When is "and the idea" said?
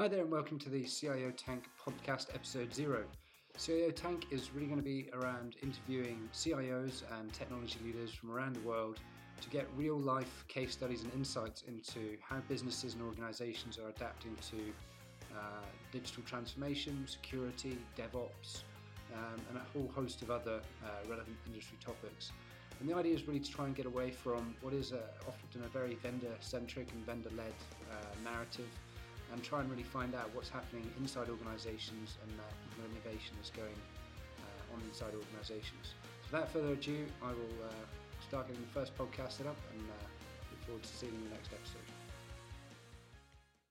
22.80-23.14